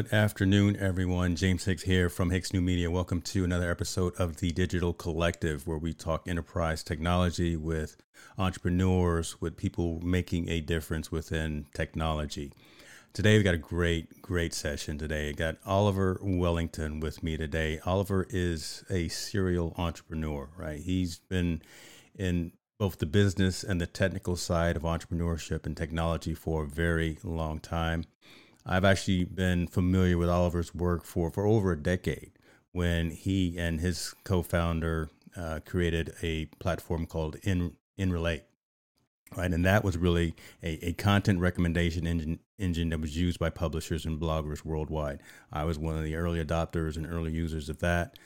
[0.00, 1.36] Good afternoon, everyone.
[1.36, 2.90] James Hicks here from Hicks New Media.
[2.90, 7.98] Welcome to another episode of the Digital Collective, where we talk enterprise technology with
[8.38, 12.50] entrepreneurs, with people making a difference within technology.
[13.12, 15.28] Today, we've got a great, great session today.
[15.28, 17.78] I got Oliver Wellington with me today.
[17.84, 20.80] Oliver is a serial entrepreneur, right?
[20.80, 21.60] He's been
[22.18, 27.18] in both the business and the technical side of entrepreneurship and technology for a very
[27.22, 28.06] long time.
[28.70, 32.30] I've actually been familiar with Oliver's work for, for over a decade
[32.70, 38.42] when he and his co-founder uh, created a platform called In nRelate,
[39.36, 39.52] right?
[39.52, 44.06] And that was really a, a content recommendation engine, engine that was used by publishers
[44.06, 45.20] and bloggers worldwide.
[45.52, 48.20] I was one of the early adopters and early users of that.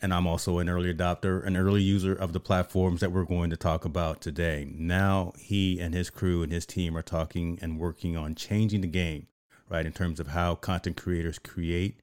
[0.00, 3.50] And I'm also an early adopter, an early user of the platforms that we're going
[3.50, 4.66] to talk about today.
[4.74, 8.88] Now, he and his crew and his team are talking and working on changing the
[8.88, 9.28] game
[9.72, 9.86] right?
[9.86, 11.98] In terms of how content creators create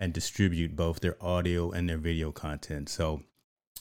[0.00, 2.88] and distribute both their audio and their video content.
[2.88, 3.22] So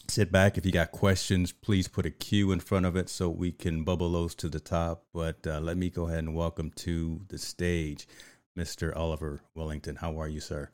[0.08, 0.56] sit back.
[0.56, 3.84] If you got questions, please put a Q in front of it so we can
[3.84, 5.06] bubble those to the top.
[5.14, 8.08] But uh, let me go ahead and welcome to the stage
[8.56, 8.96] Mr.
[8.96, 9.96] Oliver Wellington.
[9.96, 10.70] How are you, sir?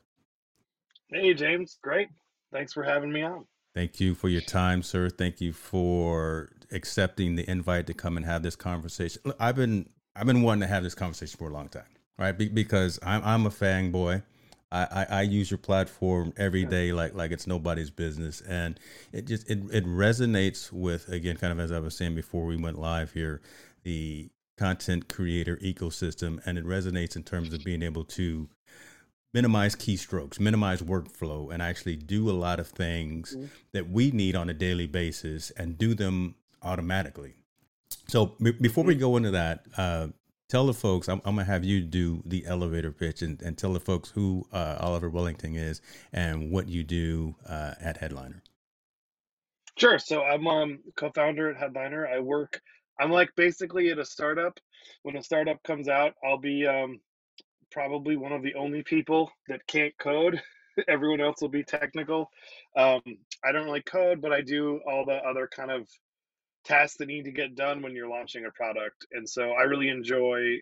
[1.10, 1.78] Hey, James.
[1.82, 2.08] Great.
[2.52, 3.46] Thanks for having me on.
[3.74, 5.08] Thank you for your time, sir.
[5.08, 9.22] Thank you for accepting the invite to come and have this conversation.
[9.40, 11.84] I've been I've been wanting to have this conversation for a long time
[12.20, 12.36] right?
[12.36, 14.22] Be- because I'm I'm a fanboy.
[14.72, 18.78] I, I, I use your platform every day like like it's nobody's business, and
[19.12, 22.56] it just it it resonates with again kind of as I was saying before we
[22.56, 23.40] went live here,
[23.82, 28.48] the content creator ecosystem, and it resonates in terms of being able to
[29.32, 33.46] minimize keystrokes, minimize workflow, and actually do a lot of things mm-hmm.
[33.72, 37.34] that we need on a daily basis and do them automatically.
[38.08, 39.00] So b- before we mm-hmm.
[39.00, 40.08] go into that, uh,
[40.50, 43.72] tell the folks I'm, I'm, gonna have you do the elevator pitch and, and tell
[43.72, 45.80] the folks who uh, oliver wellington is
[46.12, 48.42] and what you do uh, at headliner.
[49.78, 49.98] Sure.
[49.98, 52.06] So i'm um, co-founder at headliner.
[52.06, 52.60] I work
[52.98, 54.58] i'm like basically at a startup.
[55.02, 57.00] When a startup comes out i'll be um,
[57.70, 60.42] probably one of the only people that can't code.
[60.88, 62.28] Everyone else will be technical.
[62.76, 63.00] Um,
[63.44, 65.88] i don't really code but i do all the other kind of
[66.64, 69.06] tasks that need to get done when you're launching a product.
[69.12, 70.58] And so I really enjoy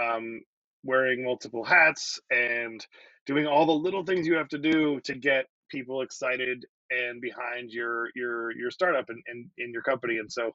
[0.00, 0.40] um,
[0.84, 2.84] wearing multiple hats and
[3.26, 7.70] doing all the little things you have to do to get people excited and behind
[7.70, 10.50] your your your startup and in, in, your company and so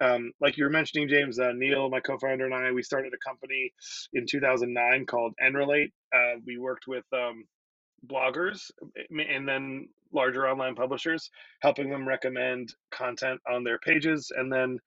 [0.00, 3.28] um, like you were mentioning james uh, neil my co-founder and i we started a
[3.28, 3.70] company
[4.14, 5.92] in 2009 called nRelate.
[6.14, 7.44] uh, we worked with um,
[8.06, 8.70] bloggers
[9.10, 11.30] and then larger online publishers,
[11.60, 14.30] helping them recommend content on their pages.
[14.34, 14.78] And then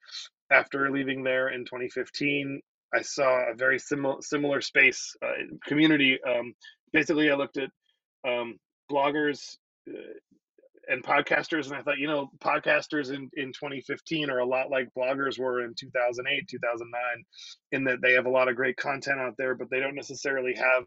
[0.50, 2.60] after leaving there in 2015,
[2.94, 6.18] I saw a very similar similar space uh, community.
[6.26, 6.54] Um,
[6.92, 7.70] basically, I looked at
[8.26, 8.58] um,
[8.90, 9.56] bloggers
[9.88, 10.14] uh,
[10.88, 14.88] and podcasters, and I thought, you know, podcasters in, in 2015 are a lot like
[14.96, 17.24] bloggers were in 2008, 2009,
[17.72, 20.54] in that they have a lot of great content out there, but they don't necessarily
[20.54, 20.84] have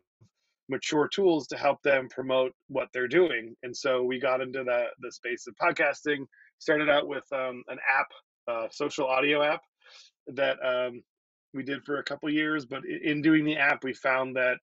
[0.71, 3.55] mature tools to help them promote what they're doing.
[3.61, 6.25] And so we got into the the space of podcasting.
[6.57, 8.07] Started out with um, an app,
[8.47, 9.61] a social audio app
[10.27, 11.03] that um,
[11.53, 12.65] we did for a couple years.
[12.65, 14.57] But in doing the app, we found that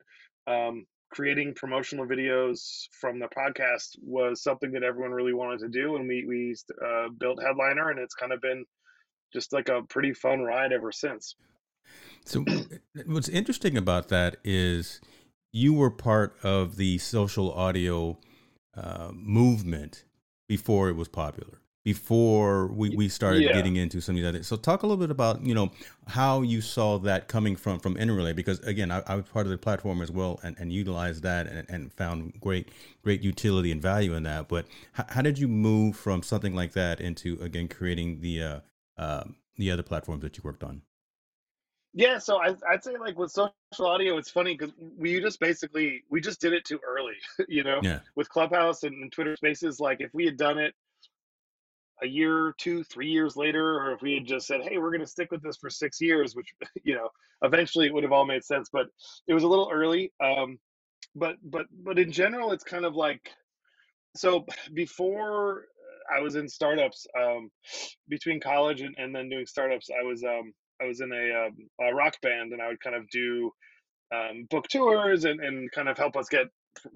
[0.46, 5.96] um, creating promotional videos from the podcast was something that everyone really wanted to do,
[5.96, 8.64] and we we uh, built Headliner, and it's kind of been
[9.32, 11.34] just like a pretty fun ride ever since.
[12.24, 12.44] So,
[13.06, 15.00] what's interesting about that is
[15.52, 18.18] you were part of the social audio
[18.76, 20.04] uh, movement
[20.48, 23.52] before it was popular before we, we started yeah.
[23.54, 25.70] getting into some of these other so talk a little bit about you know
[26.06, 29.50] how you saw that coming from from nRelate because again I, I, was part of
[29.50, 32.68] the platform as well and, and utilized that and, and found great
[33.02, 36.72] great utility and value in that but how, how did you move from something like
[36.72, 38.60] that into again creating the uh,
[38.98, 39.24] uh,
[39.56, 40.82] the other platforms that you worked on
[41.94, 46.04] yeah, so I, I'd say like with social audio, it's funny because we just basically
[46.10, 47.14] we just did it too early,
[47.48, 47.80] you know.
[47.82, 48.00] Yeah.
[48.16, 50.74] With Clubhouse and, and Twitter Spaces, like if we had done it
[52.02, 55.00] a year, two, three years later, or if we had just said, "Hey, we're going
[55.00, 56.52] to stick with this for six years," which
[56.84, 57.08] you know,
[57.42, 58.68] eventually it would have all made sense.
[58.72, 58.86] But
[59.26, 60.12] it was a little early.
[60.22, 60.58] Um,
[61.14, 63.30] but but but in general, it's kind of like
[64.16, 65.64] so before
[66.14, 67.50] I was in startups, um,
[68.08, 71.56] between college and, and then doing startups, I was um, I was in a, um,
[71.80, 73.50] a rock band, and I would kind of do
[74.14, 76.46] um, book tours and, and kind of help us get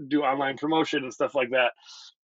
[0.08, 1.73] do online promotion and stuff like that.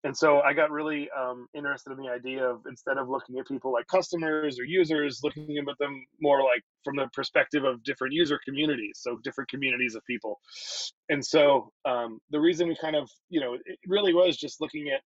[0.04, 3.48] And so I got really um, interested in the idea of instead of looking at
[3.48, 8.14] people like customers or users, looking at them more like from the perspective of different
[8.14, 10.38] user communities, so different communities of people.
[11.08, 14.88] And so um, the reason we kind of, you know, it really was just looking
[14.88, 15.00] at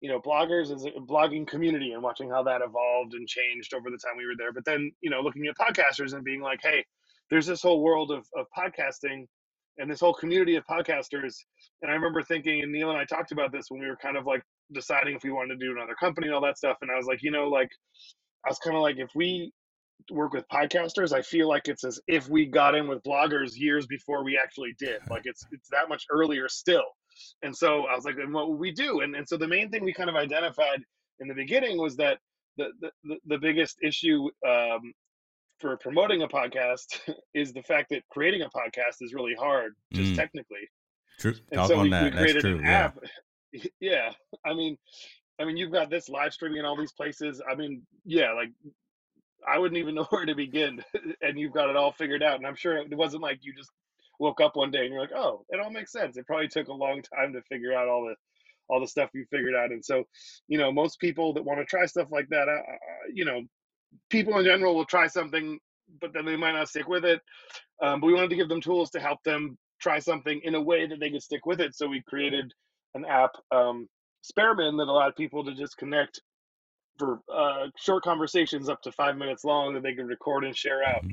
[0.00, 3.90] you know bloggers as a blogging community and watching how that evolved and changed over
[3.90, 4.52] the time we were there.
[4.52, 6.84] But then you know looking at podcasters and being like hey
[7.30, 9.26] there's this whole world of, of podcasting
[9.78, 11.36] and this whole community of podcasters.
[11.82, 14.16] And i remember thinking and neil and i talked about this when we were kind
[14.16, 16.78] of like deciding if we wanted to do another company and all that stuff.
[16.82, 17.70] And i was like you know like
[18.44, 19.52] i was kind of like if we
[20.10, 23.86] work with podcasters i feel like it's as if we got in with bloggers years
[23.86, 25.00] before we actually did.
[25.10, 26.84] Like it's it's that much earlier still
[27.42, 29.00] and so I was like, and what would we do?
[29.00, 30.82] And and so the main thing we kind of identified
[31.20, 32.18] in the beginning was that
[32.56, 34.92] the the, the biggest issue um,
[35.58, 37.00] for promoting a podcast
[37.34, 40.16] is the fact that creating a podcast is really hard, just mm.
[40.16, 40.68] technically.
[41.18, 41.34] True.
[41.50, 42.70] And Talk so we, we, created an yeah.
[42.70, 42.98] app.
[43.80, 44.12] Yeah.
[44.44, 44.76] I mean,
[45.40, 47.40] I mean, you've got this live streaming in all these places.
[47.50, 48.50] I mean, yeah, like
[49.46, 50.82] I wouldn't even know where to begin,
[51.22, 52.36] and you've got it all figured out.
[52.36, 53.70] And I'm sure it wasn't like you just
[54.18, 56.16] woke up one day and you're like, oh, it all makes sense.
[56.16, 58.14] It probably took a long time to figure out all the
[58.68, 59.70] all the stuff you figured out.
[59.70, 60.04] And so,
[60.48, 63.42] you know, most people that want to try stuff like that, uh, uh, you know,
[64.10, 65.58] people in general will try something,
[66.00, 67.20] but then they might not stick with it.
[67.82, 70.60] Um, but we wanted to give them tools to help them try something in a
[70.60, 71.76] way that they could stick with it.
[71.76, 72.52] So we created
[72.94, 73.88] an app, um,
[74.24, 76.20] SpareMin, that allowed people to just connect
[76.98, 80.82] for uh, short conversations up to five minutes long that they can record and share
[80.82, 81.04] out.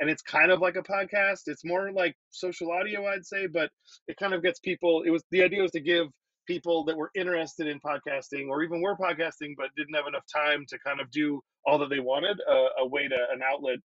[0.00, 1.42] And it's kind of like a podcast.
[1.46, 3.70] It's more like social audio, I'd say, but
[4.06, 5.02] it kind of gets people.
[5.04, 6.06] It was the idea was to give
[6.46, 10.64] people that were interested in podcasting or even were podcasting but didn't have enough time
[10.66, 12.40] to kind of do all that they wanted
[12.80, 13.78] a way to an outlet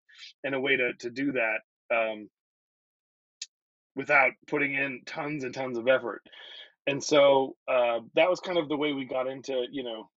[0.45, 1.59] and a way to to do that
[1.93, 2.29] um,
[3.95, 6.21] without putting in tons and tons of effort.
[6.87, 10.09] And so uh, that was kind of the way we got into you know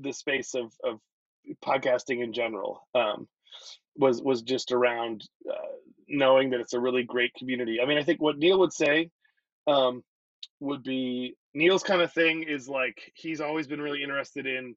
[0.00, 0.98] the space of of
[1.64, 2.86] podcasting in general.
[2.94, 3.28] Um,
[3.96, 5.76] was was just around uh,
[6.08, 7.80] knowing that it's a really great community.
[7.80, 9.10] I mean, I think what Neil would say
[9.66, 10.02] um,
[10.60, 14.74] would be Neil's kind of thing is like he's always been really interested in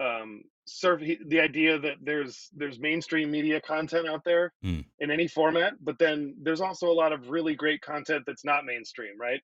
[0.00, 4.84] um, surf he, the idea that there's there's mainstream media content out there mm.
[4.98, 8.64] in any format, but then there's also a lot of really great content that's not
[8.64, 9.40] mainstream, right?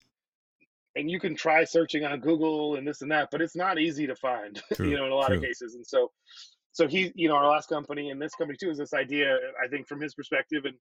[0.96, 4.08] And you can try searching on Google and this and that, but it's not easy
[4.08, 5.36] to find, true, you know, in a lot true.
[5.36, 5.76] of cases.
[5.76, 6.10] And so
[6.72, 9.68] so he, you know, our last company and this company too is this idea, I
[9.68, 10.76] think, from his perspective, and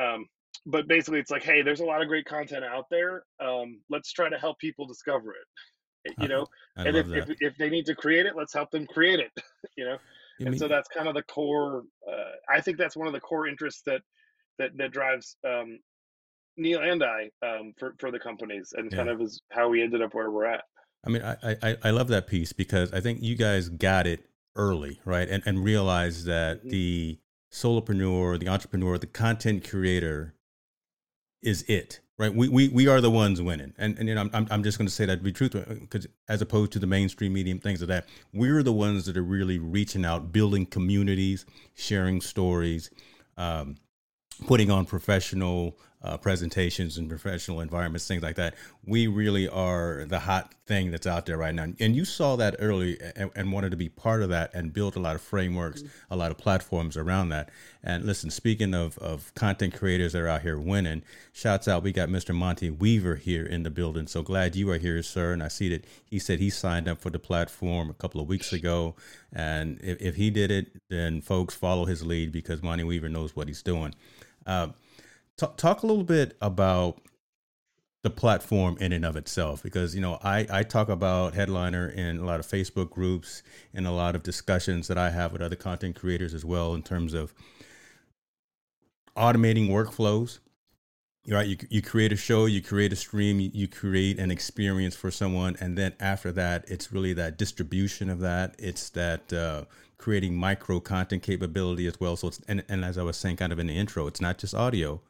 [0.00, 0.26] um,
[0.66, 3.24] but basically, it's like, hey, there's a lot of great content out there.
[3.40, 6.10] Um, let's try to help people discover it.
[6.10, 8.70] Eh, you know, I and if, if, if they need to create it, let's help
[8.70, 9.30] them create it.
[9.76, 9.96] you know,
[10.38, 11.84] you and mean- so that's kind of the core.
[12.08, 14.02] Uh, I think that's one of the core interests that
[14.58, 15.78] that that drives um,
[16.56, 18.98] Neil and I um, for for the companies, and yeah.
[18.98, 20.64] kind of is how we ended up where we're at.
[21.04, 24.24] I mean, I, I I love that piece because I think you guys got it
[24.56, 25.28] early, right?
[25.28, 26.70] And and realize that mm-hmm.
[26.70, 27.18] the
[27.52, 30.34] solopreneur, the entrepreneur, the content creator
[31.42, 32.34] is it, right?
[32.34, 34.88] We we, we are the ones winning, and and you know, I'm I'm just going
[34.88, 37.88] to say that to be truthful, because as opposed to the mainstream medium things of
[37.88, 41.44] like that, we're the ones that are really reaching out, building communities,
[41.74, 42.90] sharing stories,
[43.36, 43.76] um,
[44.46, 48.54] putting on professional uh, presentations and professional environments, things like that.
[48.84, 51.66] We really are the hot thing that's out there right now.
[51.78, 54.96] And you saw that early and, and wanted to be part of that and build
[54.96, 56.14] a lot of frameworks, mm-hmm.
[56.14, 57.50] a lot of platforms around that.
[57.84, 61.92] And listen, speaking of, of content creators that are out here winning, shouts out, we
[61.92, 62.34] got Mr.
[62.34, 64.06] Monty Weaver here in the building.
[64.08, 65.32] So glad you are here, sir.
[65.32, 68.26] And I see that he said he signed up for the platform a couple of
[68.26, 68.96] weeks ago.
[69.32, 73.36] And if, if he did it, then folks follow his lead because Monty Weaver knows
[73.36, 73.94] what he's doing.
[74.46, 74.68] Uh,
[75.38, 77.00] Talk, talk a little bit about
[78.02, 82.18] the platform in and of itself because you know I, I talk about headliner in
[82.18, 85.54] a lot of facebook groups and a lot of discussions that i have with other
[85.54, 87.32] content creators as well in terms of
[89.16, 90.40] automating workflows
[91.28, 91.46] right?
[91.46, 95.10] You, you create a show you create a stream you, you create an experience for
[95.10, 98.56] someone and then after that it's really that distribution of that.
[98.58, 99.64] It's that uh,
[99.98, 102.16] creating micro content capability as well.
[102.16, 104.38] So it's and, and as i was saying kind of in the intro it's not
[104.38, 105.00] just audio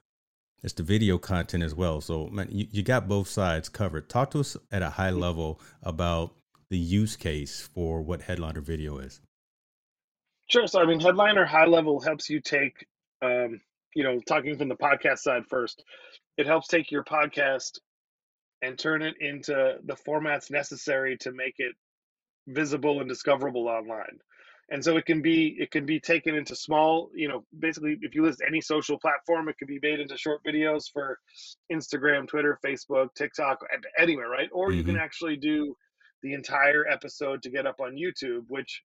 [0.62, 2.00] it's the video content as well.
[2.00, 4.08] So man, you, you got both sides covered.
[4.08, 6.34] Talk to us at a high level about
[6.70, 9.20] the use case for what Headliner video is.
[10.48, 10.66] Sure.
[10.66, 12.86] So I mean, Headliner high level helps you take,
[13.22, 13.60] um,
[13.94, 15.84] you know, talking from the podcast side first,
[16.36, 17.78] it helps take your podcast
[18.62, 21.74] and turn it into the formats necessary to make it
[22.46, 24.18] visible and discoverable online.
[24.70, 28.14] And so it can be it can be taken into small you know basically if
[28.14, 31.18] you list any social platform it can be made into short videos for
[31.72, 33.58] instagram twitter facebook tiktok
[33.98, 34.78] anywhere right or mm-hmm.
[34.78, 35.02] you can mm-hmm.
[35.02, 35.74] actually do
[36.22, 38.82] the entire episode to get up on youtube which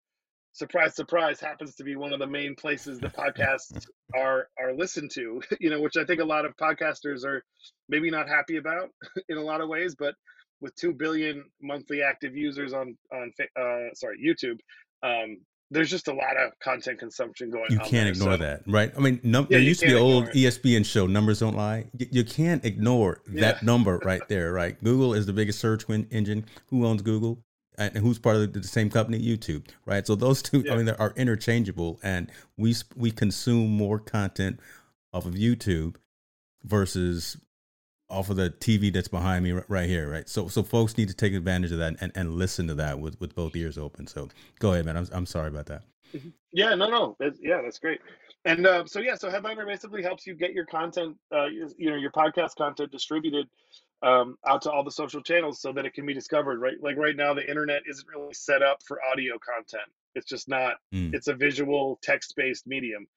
[0.53, 5.11] surprise surprise happens to be one of the main places the podcasts are are listened
[5.11, 7.43] to you know which i think a lot of podcasters are
[7.89, 8.89] maybe not happy about
[9.29, 10.15] in a lot of ways but
[10.59, 14.57] with 2 billion monthly active users on on uh, sorry youtube
[15.03, 15.37] um,
[15.69, 17.85] there's just a lot of content consumption going you on.
[17.85, 18.37] You can't there, ignore so.
[18.37, 18.91] that, right?
[18.95, 21.85] I mean, num- yeah, there used to be an old ESPN show, Numbers Don't Lie.
[21.97, 23.41] You, you can't ignore yeah.
[23.41, 24.81] that number right there, right?
[24.83, 26.45] Google is the biggest search engine.
[26.67, 27.39] Who owns Google?
[27.79, 30.07] And who's part of the same company, YouTube, right?
[30.07, 30.73] So those two, yeah.
[30.73, 34.59] I mean, they are interchangeable, and we we consume more content
[35.13, 35.97] off of YouTube
[36.63, 37.37] versus
[38.09, 40.27] off of the TV that's behind me right here, right?
[40.29, 43.19] So so folks need to take advantage of that and, and listen to that with,
[43.19, 44.07] with both ears open.
[44.07, 44.97] So go ahead, man.
[44.97, 45.83] I'm I'm sorry about that.
[46.15, 46.29] Mm-hmm.
[46.53, 47.99] Yeah, no, no, that's, yeah, that's great.
[48.45, 51.89] And uh, so yeah, so Headliner basically helps you get your content, uh, you, you
[51.89, 53.47] know, your podcast content distributed
[54.03, 56.59] um, out to all the social channels so that it can be discovered.
[56.59, 59.89] Right, like right now, the internet isn't really set up for audio content.
[60.15, 60.75] It's just not.
[60.93, 61.13] Mm.
[61.13, 63.07] It's a visual text-based medium.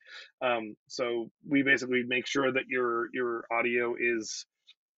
[0.43, 4.47] Um, so we basically make sure that your your audio is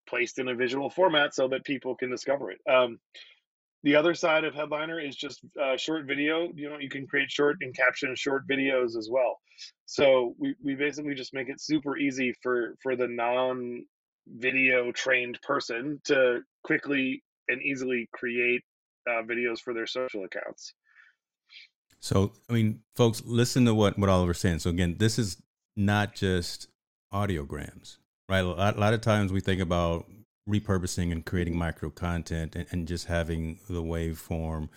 [0.09, 2.59] placed in a visual format so that people can discover it.
[2.71, 2.99] Um,
[3.85, 6.49] the other side of Headliner is just uh, short video.
[6.55, 9.41] You know, you can create short and caption short videos as well.
[9.87, 13.85] So we, we basically just make it super easy for for the non
[14.29, 18.63] video trained person to quickly and easily create
[19.09, 20.75] uh, videos for their social accounts.
[21.99, 24.61] So, I mean, folks, listen to what what Oliver's saying.
[24.61, 25.43] So again, this is
[25.77, 26.69] not just
[27.13, 27.99] audiograms
[28.33, 28.41] right?
[28.41, 30.07] A lot, a lot, of times we think about
[30.49, 34.71] repurposing and creating micro content and, and just having the waveform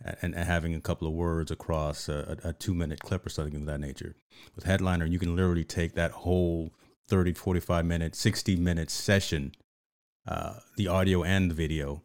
[0.00, 3.54] and, and, having a couple of words across a, a, two minute clip or something
[3.54, 4.16] of that nature.
[4.56, 6.72] With Headliner, you can literally take that whole
[7.08, 9.52] 30, 45 minute, 60 minute session,
[10.26, 12.00] uh, the audio and the video,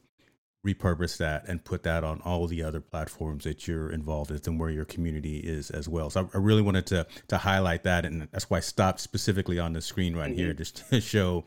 [0.66, 4.60] repurpose that and put that on all the other platforms that you're involved with and
[4.60, 6.10] where your community is as well.
[6.10, 9.60] So I, I really wanted to to highlight that, and that's why I stopped specifically
[9.60, 10.38] on the screen right mm-hmm.
[10.38, 11.46] here just to show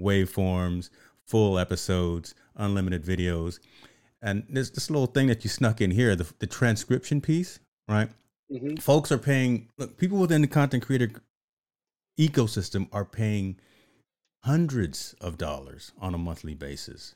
[0.00, 0.90] waveforms,
[1.26, 3.58] full episodes, unlimited videos,
[4.22, 7.58] and there's this little thing that you snuck in here, the, the transcription piece,
[7.88, 8.08] right?
[8.50, 8.76] Mm-hmm.
[8.76, 9.68] Folks are paying.
[9.78, 11.10] Look, people within the content creator
[12.18, 13.58] ecosystem are paying
[14.44, 17.14] hundreds of dollars on a monthly basis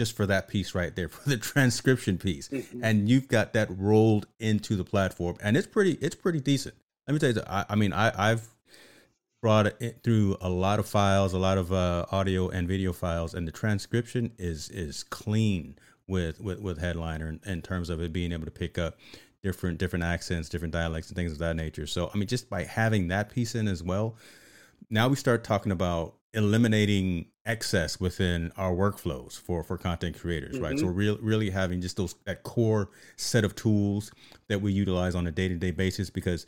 [0.00, 2.48] just for that piece right there for the transcription piece.
[2.48, 2.82] Mm-hmm.
[2.82, 6.74] and you've got that rolled into the platform and it's pretty it's pretty decent.
[7.06, 8.48] Let me tell you i, I mean I, i've
[9.42, 13.34] brought it through a lot of files a lot of uh, audio and video files
[13.34, 15.76] and the transcription is is clean
[16.06, 18.96] with with, with headliner in, in terms of it being able to pick up
[19.42, 21.86] different different accents different dialects and things of that nature.
[21.86, 24.16] So i mean just by having that piece in as well
[24.88, 30.64] now we start talking about eliminating excess within our workflows for for content creators mm-hmm.
[30.64, 30.94] right so mm-hmm.
[30.94, 34.12] we're re- really having just those that core set of tools
[34.48, 36.44] that we utilize on a day-to-day basis because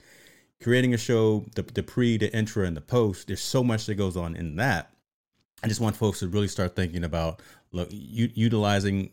[0.62, 3.94] creating a show the, the pre the intro and the post there's so much that
[3.94, 4.92] goes on in that
[5.64, 7.40] i just want folks to really start thinking about
[7.72, 9.10] look u- utilizing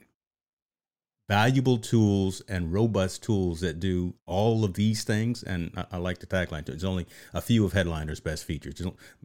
[1.29, 5.43] valuable tools and robust tools that do all of these things.
[5.43, 6.65] And I, I like the tagline.
[6.65, 6.73] too.
[6.73, 8.81] It's only a few of Headliner's best features,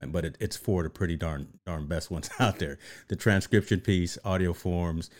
[0.06, 2.78] but it, it's for the pretty darn darn best ones out there.
[3.08, 5.10] The transcription piece, audio forms,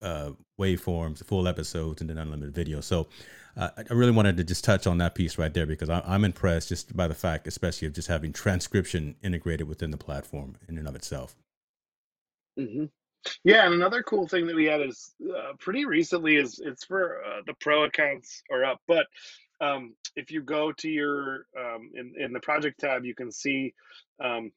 [0.00, 2.80] uh, waveforms, full episodes, and then unlimited video.
[2.80, 3.06] So.
[3.54, 6.24] Uh, I really wanted to just touch on that piece right there because I, I'm
[6.24, 10.78] impressed just by the fact, especially of just having transcription integrated within the platform in
[10.78, 11.36] and of itself.
[12.58, 12.86] Mm-hmm.
[13.44, 17.22] Yeah, and another cool thing that we had is uh, pretty recently is it's for
[17.24, 19.06] uh, the pro accounts are up, but
[19.60, 23.74] um, if you go to your um, in in the project tab, you can see
[24.22, 24.50] um,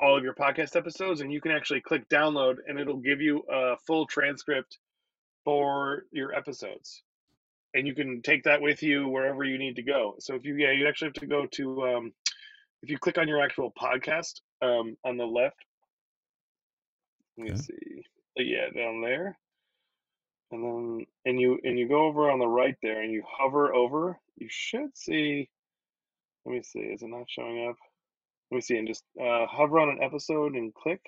[0.00, 3.42] all of your podcast episodes, and you can actually click download, and it'll give you
[3.50, 4.78] a full transcript
[5.44, 7.02] for your episodes,
[7.74, 10.16] and you can take that with you wherever you need to go.
[10.18, 12.12] So if you yeah, you actually have to go to um,
[12.82, 15.64] if you click on your actual podcast um, on the left
[17.40, 17.62] let me okay.
[17.62, 18.04] see.
[18.36, 19.38] Yeah, down there.
[20.52, 23.72] And then and you and you go over on the right there and you hover
[23.72, 25.48] over, you should see
[26.44, 27.76] let me see, is it not showing up?
[28.50, 31.00] Let me see and just uh, hover on an episode and click.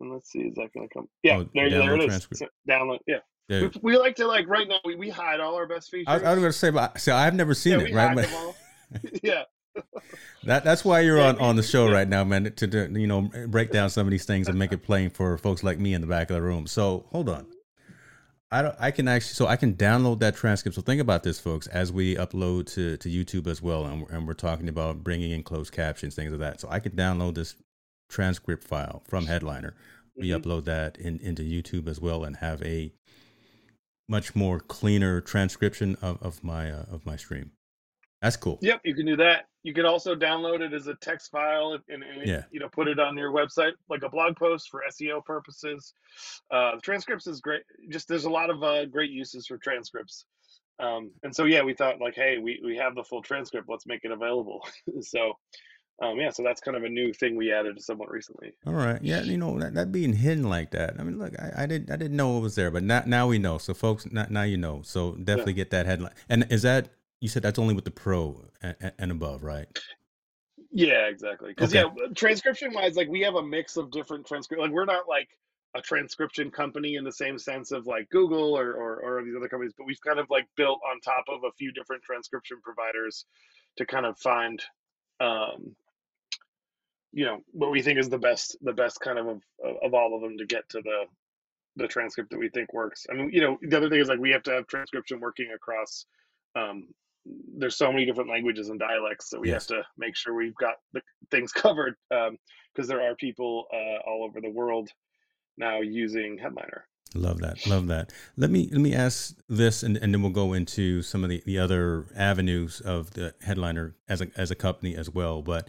[0.00, 1.08] And let's see, is that gonna come?
[1.22, 2.28] Yeah, oh, there, there it is.
[2.34, 3.20] So, download, yeah.
[3.48, 4.78] We, we, like to like right now.
[4.84, 6.06] We, we hide all our best features.
[6.08, 7.94] I, I was going to say, but so I've never seen yeah, it.
[7.94, 8.54] right,
[9.22, 9.42] yeah
[10.44, 12.44] that that's why you're on, on the show right now, man.
[12.44, 15.36] To, to you know break down some of these things and make it plain for
[15.38, 16.66] folks like me in the back of the room.
[16.66, 17.46] So hold on,
[18.50, 18.76] I don't.
[18.78, 19.34] I can actually.
[19.34, 20.76] So I can download that transcript.
[20.76, 21.66] So think about this, folks.
[21.66, 25.42] As we upload to to YouTube as well, and, and we're talking about bringing in
[25.42, 26.60] closed captions, things of like that.
[26.60, 27.56] So I can download this
[28.08, 29.74] transcript file from Headliner.
[30.16, 30.48] We mm-hmm.
[30.48, 32.92] upload that in, into YouTube as well, and have a
[34.08, 37.50] much more cleaner transcription of, of my uh, of my stream.
[38.22, 38.58] That's cool.
[38.62, 39.46] Yep, you can do that.
[39.62, 42.44] You can also download it as a text file and, and yeah.
[42.50, 45.92] you know put it on your website like a blog post for SEO purposes.
[46.50, 47.62] Uh, the transcripts is great.
[47.90, 50.24] Just there's a lot of uh, great uses for transcripts.
[50.78, 53.68] Um, and so yeah, we thought like, hey, we we have the full transcript.
[53.68, 54.66] Let's make it available.
[55.00, 55.34] so
[56.02, 58.52] um, yeah, so that's kind of a new thing we added somewhat recently.
[58.66, 60.94] All right, yeah, you know that, that being hidden like that.
[60.98, 63.26] I mean, look, I, I didn't I didn't know it was there, but now now
[63.26, 63.56] we know.
[63.56, 64.82] So folks, now, now you know.
[64.82, 65.56] So definitely yeah.
[65.56, 66.12] get that headline.
[66.28, 69.66] And is that you said that's only with the pro and, and above, right?
[70.70, 71.50] Yeah, exactly.
[71.50, 71.88] Because okay.
[71.96, 74.60] yeah, transcription wise, like we have a mix of different transcript.
[74.60, 75.28] Like we're not like
[75.74, 79.48] a transcription company in the same sense of like Google or, or or these other
[79.48, 83.24] companies, but we've kind of like built on top of a few different transcription providers
[83.78, 84.62] to kind of find
[85.20, 85.74] um
[87.12, 89.40] you know what we think is the best the best kind of of,
[89.82, 91.04] of all of them to get to the
[91.76, 93.06] the transcript that we think works.
[93.10, 95.50] I mean, you know, the other thing is like we have to have transcription working
[95.54, 96.06] across
[96.56, 96.88] um,
[97.56, 99.68] there's so many different languages and dialects, so we yes.
[99.68, 104.08] have to make sure we've got the things covered because um, there are people uh,
[104.08, 104.90] all over the world
[105.56, 106.86] now using Headliner.
[107.14, 107.66] Love that.
[107.66, 108.12] Love that.
[108.36, 111.42] Let me let me ask this, and, and then we'll go into some of the,
[111.46, 115.40] the other avenues of the Headliner as a as a company as well.
[115.40, 115.68] But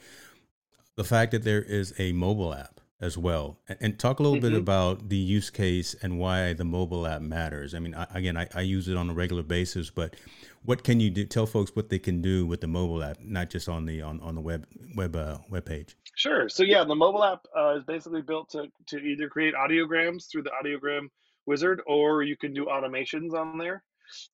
[0.96, 4.54] the fact that there is a mobile app as well, and, talk a little mm-hmm.
[4.54, 7.76] bit about the use case and why the mobile app matters.
[7.76, 10.16] I mean, I, again, I, I use it on a regular basis, but
[10.64, 11.26] what can you do?
[11.26, 14.20] Tell folks what they can do with the mobile app, not just on the on,
[14.22, 15.96] on the web web uh, web page.
[16.16, 16.50] Sure.
[16.50, 20.44] So yeah, the mobile app uh, is basically built to to either create audiograms through
[20.44, 21.10] the audiogram
[21.46, 23.84] wizard, or you can do automations on there.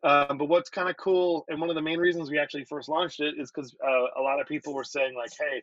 [0.04, 2.90] Um, but what's kind of cool, and one of the main reasons we actually first
[2.90, 5.62] launched it is because uh, a lot of people were saying like, "Hey,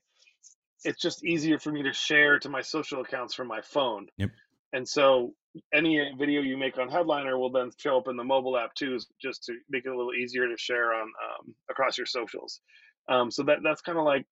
[0.84, 4.30] it's just easier for me to share to my social accounts from my phone." Yep.
[4.72, 5.34] And so
[5.72, 8.98] any video you make on Headliner will then show up in the mobile app too,
[9.20, 12.60] just to make it a little easier to share on um, across your socials.
[13.08, 14.26] Um, so that that's kind of like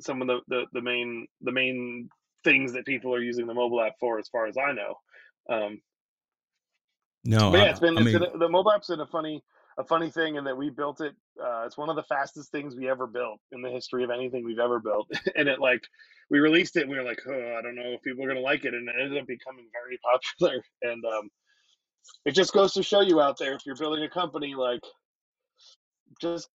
[0.00, 2.08] some of the, the, the main the main
[2.44, 4.94] things that people are using the mobile app for, as far as I know.
[5.50, 5.80] Um,
[7.24, 9.42] no, yeah, it's been, I, it's mean, been the mobile app's been a funny
[9.78, 11.14] a funny thing in that we built it.
[11.42, 14.44] Uh, it's one of the fastest things we ever built in the history of anything
[14.44, 15.82] we've ever built, and it like
[16.30, 18.40] we released it and we were like, oh, I don't know if people are gonna
[18.40, 19.98] like it, and it ended up becoming very
[20.40, 20.62] popular.
[20.82, 21.30] And um,
[22.24, 24.82] it just goes to show you out there if you're building a company, like
[26.20, 26.48] just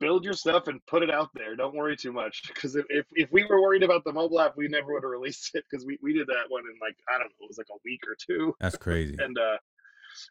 [0.00, 1.56] build your stuff and put it out there.
[1.56, 4.54] Don't worry too much because if, if, if we were worried about the mobile app,
[4.56, 7.18] we never would have released it because we, we did that one in like I
[7.18, 8.54] don't know, it was like a week or two.
[8.60, 9.16] That's crazy.
[9.18, 9.56] And uh,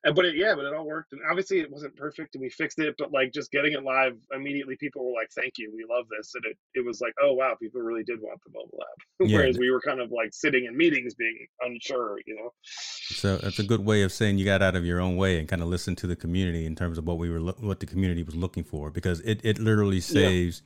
[0.04, 1.14] and, but it, yeah, but it all worked.
[1.14, 4.14] And obviously it wasn't perfect and we fixed it, but like just getting it live
[4.34, 5.72] immediately, people were like, thank you.
[5.76, 6.34] We love this.
[6.36, 9.04] And it, it was like, oh, wow, people really did want the mobile app.
[9.28, 9.40] Yeah.
[9.40, 12.54] Whereas we were kind of like sitting in meetings being unsure, you know?
[12.62, 15.50] So that's a good way of saying you got out of your own way and
[15.50, 18.24] kind of listened to the community in terms of what we were, what the community
[18.24, 20.62] was looking for, because it, it literally saves,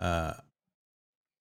[0.00, 0.06] yeah.
[0.06, 0.32] uh,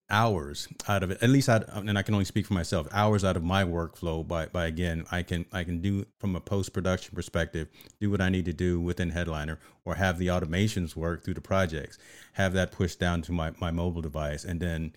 [0.10, 3.24] hours out of it at least out and i can only speak for myself hours
[3.24, 7.16] out of my workflow by by again i can i can do from a post-production
[7.16, 7.68] perspective
[8.00, 11.42] do what i need to do within headliner or have the automations work through the
[11.42, 11.98] projects
[12.34, 14.94] have that pushed down to my, my mobile device and then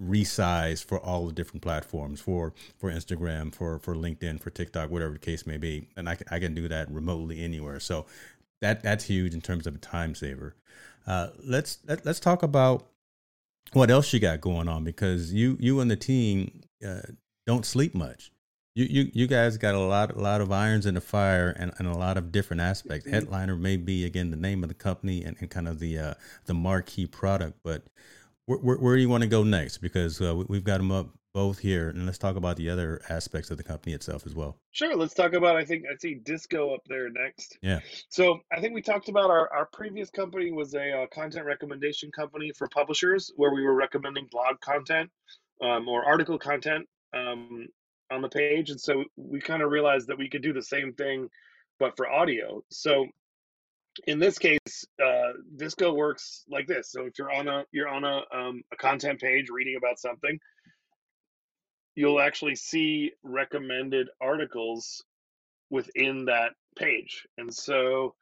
[0.00, 5.12] resize for all the different platforms for for instagram for for linkedin for tiktok whatever
[5.12, 7.80] the case may be and i, I can do that remotely anywhere.
[7.80, 8.06] So
[8.60, 10.54] that that's huge in terms of a time saver.
[11.06, 12.86] Uh, let's let, let's talk about
[13.72, 17.00] what else you got going on because you you and the team uh,
[17.46, 18.30] don't sleep much.
[18.74, 21.72] You, you you guys got a lot a lot of irons in the fire and,
[21.78, 23.06] and a lot of different aspects.
[23.06, 23.14] Mm-hmm.
[23.14, 26.14] Headliner may be again the name of the company and, and kind of the uh,
[26.46, 27.82] the marquee product, but
[28.46, 29.78] where, where, where do you want to go next?
[29.78, 33.50] Because uh, we've got them up both here, and let's talk about the other aspects
[33.50, 34.58] of the company itself as well.
[34.72, 35.56] Sure, let's talk about.
[35.56, 37.58] I think I see Disco up there next.
[37.62, 37.80] Yeah.
[38.08, 42.10] So I think we talked about our our previous company was a uh, content recommendation
[42.12, 45.10] company for publishers, where we were recommending blog content
[45.62, 47.66] um, or article content um,
[48.10, 50.92] on the page, and so we kind of realized that we could do the same
[50.92, 51.28] thing,
[51.78, 52.62] but for audio.
[52.70, 53.06] So
[54.06, 56.90] in this case, uh, Disco works like this.
[56.90, 60.38] So if you're on a you're on a um, a content page reading about something
[61.94, 65.04] you'll actually see recommended articles
[65.70, 67.26] within that page.
[67.38, 68.14] And so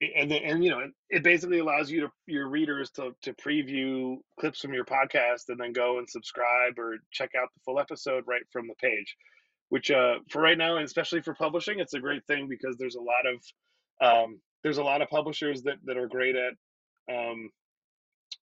[0.00, 4.16] and then, and you know it basically allows you to your readers to to preview
[4.38, 8.24] clips from your podcast and then go and subscribe or check out the full episode
[8.26, 9.16] right from the page
[9.74, 12.94] which uh, for right now, and especially for publishing, it's a great thing because there's
[12.94, 16.52] a lot of um, there's a lot of publishers that that are great at
[17.12, 17.50] um,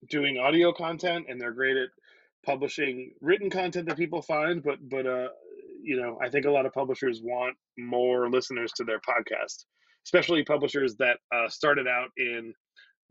[0.09, 1.89] doing audio content, and they're great at
[2.45, 4.63] publishing written content that people find.
[4.63, 5.27] But but uh,
[5.81, 9.65] you know, I think a lot of publishers want more listeners to their podcast,
[10.05, 12.53] especially publishers that uh, started out in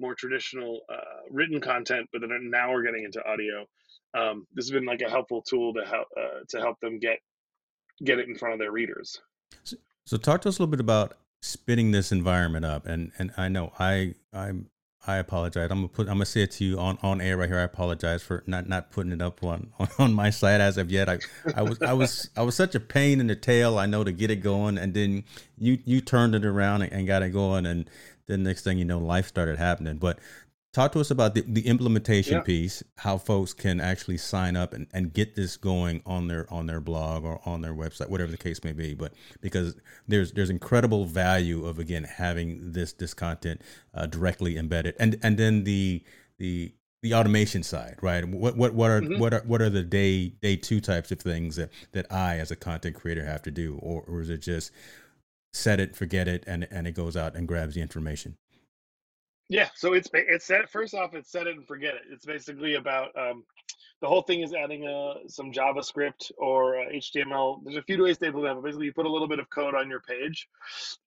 [0.01, 3.67] more traditional uh, written content, but then now we're getting into audio.
[4.15, 7.19] Um, this has been like a helpful tool to help uh, to help them get
[8.05, 9.21] get it in front of their readers.
[9.65, 12.87] So, so, talk to us a little bit about spinning this environment up.
[12.87, 14.71] And and I know I I'm
[15.05, 15.69] I apologize.
[15.71, 17.59] I'm gonna put I'm gonna say it to you on, on air right here.
[17.59, 21.09] I apologize for not, not putting it up on, on, my site as of yet.
[21.09, 21.19] I
[21.57, 23.79] I was I was I was such a pain in the tail.
[23.79, 25.25] I know to get it going, and then
[25.59, 27.91] you you turned it around and, and got it going, and
[28.27, 29.97] then next thing you know, life started happening.
[29.97, 30.21] But
[30.73, 32.41] talk to us about the, the implementation yeah.
[32.41, 36.67] piece how folks can actually sign up and, and get this going on their on
[36.67, 38.95] their blog or on their website whatever the case may be.
[38.95, 39.77] But because
[40.09, 43.61] there's there's incredible value of again having this this content
[43.95, 44.95] uh, directly embedded.
[44.99, 46.03] And and then the
[46.39, 48.25] the the automation side right?
[48.27, 49.21] What what what are mm-hmm.
[49.21, 52.51] what are what are the day day two types of things that that i as
[52.51, 53.79] a content creator have to do?
[53.83, 54.73] Or, or is it just
[55.53, 58.37] set it forget it and and it goes out and grabs the information
[59.53, 62.03] yeah, so it's it's set first off, it's set it and forget it.
[62.11, 63.45] It's basically about um,
[64.01, 67.59] the whole thing is adding uh, some JavaScript or uh, HTML.
[67.63, 68.65] There's a few ways to implement it.
[68.65, 70.49] Basically, you put a little bit of code on your page,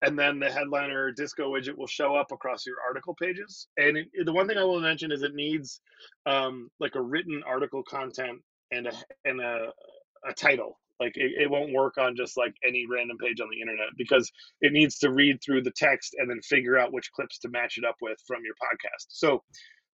[0.03, 3.67] and then the headliner disco widget will show up across your article pages.
[3.77, 5.81] And it, the one thing I will mention is it needs
[6.27, 8.93] um, like a written article content and a
[9.25, 9.71] and a,
[10.23, 13.61] a title like it, it won't work on just like any random page on the
[13.61, 14.31] internet because
[14.61, 17.77] it needs to read through the text and then figure out which clips to match
[17.77, 19.07] it up with from your podcast.
[19.09, 19.43] So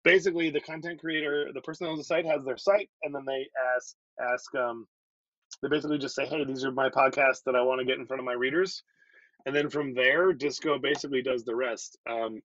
[0.04, 3.46] basically the content creator, the person on the site has their site and then they
[3.76, 4.86] ask ask um
[5.62, 8.06] they basically just say, Hey, these are my podcasts that I want to get in
[8.06, 8.82] front of my readers.
[9.46, 11.98] And then from there, Disco basically does the rest.
[12.08, 12.40] Um,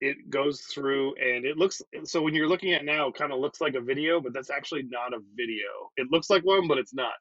[0.00, 3.38] it goes through and it looks so when you're looking at now, it kind of
[3.38, 5.66] looks like a video, but that's actually not a video.
[5.96, 7.12] It looks like one, but it's not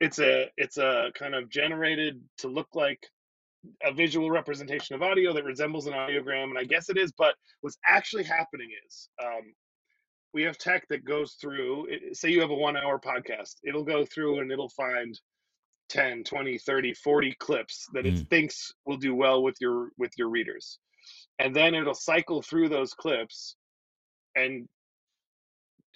[0.00, 3.06] it's a it's a kind of generated to look like
[3.82, 7.34] a visual representation of audio that resembles an audiogram and i guess it is but
[7.62, 9.52] what's actually happening is um,
[10.34, 14.04] we have tech that goes through say you have a one hour podcast it'll go
[14.04, 15.18] through and it'll find
[15.88, 18.20] 10 20 30 40 clips that mm.
[18.20, 20.78] it thinks will do well with your with your readers
[21.38, 23.56] and then it'll cycle through those clips
[24.34, 24.68] and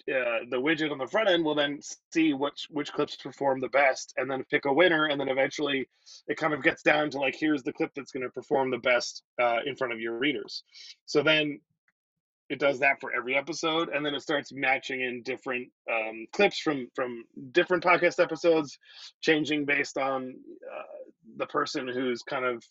[0.09, 1.79] uh, the widget on the front end will then
[2.13, 5.05] see which which clips perform the best and then pick a winner.
[5.05, 5.87] And then eventually
[6.27, 8.77] it kind of gets down to like here's the clip that's going to perform the
[8.77, 10.63] best uh, in front of your readers.
[11.05, 11.59] So then
[12.49, 16.59] it does that for every episode and then it starts matching in different um, clips
[16.59, 18.77] from from different podcast episodes
[19.21, 20.35] changing based on
[20.69, 20.83] uh,
[21.37, 22.61] the person who's kind of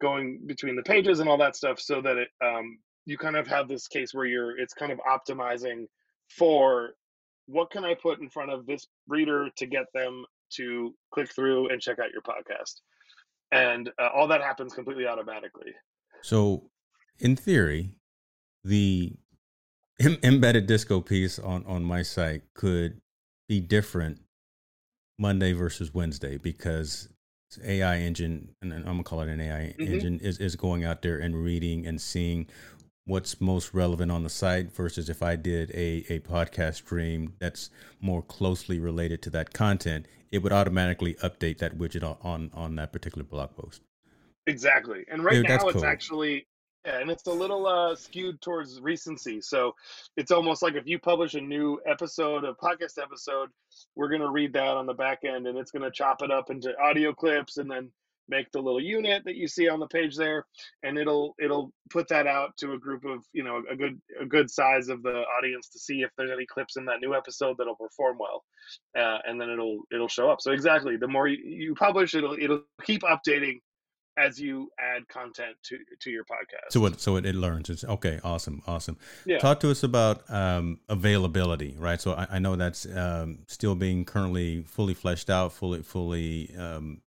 [0.00, 3.46] going between the pages and all that stuff so that it um, you kind of
[3.46, 5.86] have this case where you're it's kind of optimizing
[6.30, 6.90] for
[7.46, 11.68] what can I put in front of this reader to get them to click through
[11.70, 12.80] and check out your podcast.
[13.52, 15.72] And uh, all that happens completely automatically.
[16.22, 16.70] So,
[17.18, 17.92] in theory,
[18.64, 19.12] the
[19.98, 23.00] Im- embedded disco piece on on my site could
[23.48, 24.20] be different
[25.18, 27.08] Monday versus Wednesday because
[27.64, 29.92] AI engine, and I'm gonna call it an AI mm-hmm.
[29.92, 32.46] engine, is, is going out there and reading and seeing
[33.06, 37.70] what's most relevant on the site versus if I did a, a podcast stream that's
[38.00, 42.92] more closely related to that content, it would automatically update that widget on on that
[42.92, 43.82] particular blog post.
[44.46, 45.04] Exactly.
[45.08, 45.84] And right now it's cool.
[45.84, 46.46] actually
[46.86, 49.42] yeah, and it's a little uh, skewed towards recency.
[49.42, 49.74] So
[50.16, 53.50] it's almost like if you publish a new episode, a podcast episode,
[53.96, 56.30] we're going to read that on the back end and it's going to chop it
[56.30, 57.90] up into audio clips and then
[58.30, 60.46] make the little unit that you see on the page there
[60.82, 64.24] and it'll it'll put that out to a group of you know a good a
[64.24, 67.56] good size of the audience to see if there's any clips in that new episode
[67.58, 68.44] that'll perform well
[68.96, 72.36] uh, and then it'll it'll show up so exactly the more you, you publish it'll
[72.40, 73.58] it'll keep updating
[74.16, 76.72] as you add content to to your podcast.
[76.72, 77.70] So it so it, it learns.
[77.70, 78.20] It's okay.
[78.22, 78.62] Awesome.
[78.66, 78.98] Awesome.
[79.24, 79.38] Yeah.
[79.38, 82.00] Talk to us about um, availability, right?
[82.00, 87.02] So I, I know that's um, still being currently fully fleshed out, fully fully um,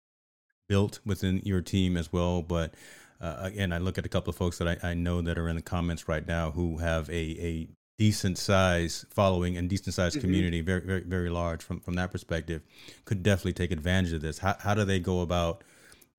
[0.71, 2.41] built within your team as well.
[2.41, 2.75] But
[3.19, 5.49] uh, again, I look at a couple of folks that I, I, know that are
[5.49, 7.67] in the comments right now who have a, a
[7.99, 10.21] decent size following and decent size mm-hmm.
[10.21, 12.62] community, very, very, very large from, from that perspective,
[13.03, 14.38] could definitely take advantage of this.
[14.38, 15.65] How, how do they go about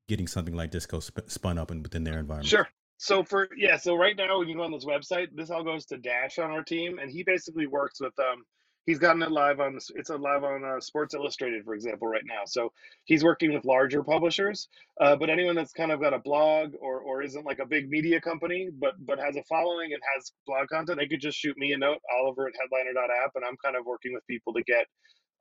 [0.06, 2.50] getting something like Disco sp- spun up and within their environment?
[2.50, 2.68] Sure.
[2.98, 5.86] So for yeah, so right now when you go on this website, this all goes
[5.86, 8.44] to Dash on our team, and he basically works with um
[8.86, 12.24] he's gotten it live on it's a live on uh, Sports Illustrated, for example, right
[12.26, 12.42] now.
[12.46, 12.72] So
[13.04, 14.68] he's working with larger publishers.
[15.00, 17.88] Uh, but anyone that's kind of got a blog or or isn't like a big
[17.88, 21.56] media company, but but has a following and has blog content, they could just shoot
[21.56, 24.86] me a note, Oliver at headliner.app, and I'm kind of working with people to get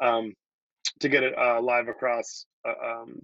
[0.01, 0.33] um,
[0.99, 3.21] to get it uh, live across uh, um,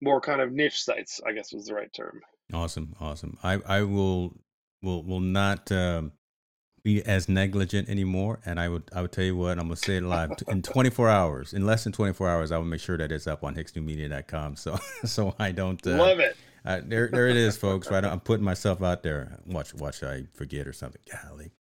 [0.00, 1.20] more kind of niche sites.
[1.26, 2.20] I guess was the right term.
[2.52, 3.38] Awesome, awesome.
[3.42, 4.34] I I will
[4.82, 5.70] will will not.
[5.70, 6.12] Um
[6.82, 8.40] be as negligent anymore.
[8.44, 11.08] And I would I would tell you what, I'm gonna say it live in 24
[11.08, 11.52] hours.
[11.52, 14.56] In less than 24 hours, I will make sure that it's up on hicksnewmedia.com.
[14.56, 16.36] So so I don't uh, love it.
[16.64, 17.90] Uh, there there it is, folks.
[17.90, 19.38] Right, I'm putting myself out there.
[19.46, 21.02] Watch watch I forget or something.
[21.10, 21.52] Golly.